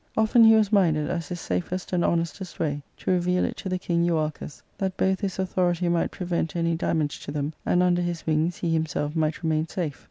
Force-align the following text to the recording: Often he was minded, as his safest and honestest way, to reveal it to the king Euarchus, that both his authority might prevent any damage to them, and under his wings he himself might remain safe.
Often 0.17 0.45
he 0.45 0.55
was 0.55 0.71
minded, 0.71 1.11
as 1.11 1.27
his 1.27 1.39
safest 1.39 1.93
and 1.93 2.03
honestest 2.03 2.59
way, 2.59 2.81
to 2.97 3.11
reveal 3.11 3.45
it 3.45 3.55
to 3.57 3.69
the 3.69 3.77
king 3.77 4.03
Euarchus, 4.03 4.63
that 4.79 4.97
both 4.97 5.19
his 5.19 5.37
authority 5.37 5.89
might 5.89 6.09
prevent 6.09 6.55
any 6.55 6.73
damage 6.73 7.19
to 7.19 7.31
them, 7.31 7.53
and 7.67 7.83
under 7.83 8.01
his 8.01 8.25
wings 8.25 8.57
he 8.57 8.73
himself 8.73 9.15
might 9.15 9.43
remain 9.43 9.67
safe. 9.67 9.99